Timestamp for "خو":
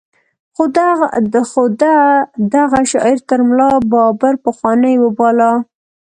0.55-0.63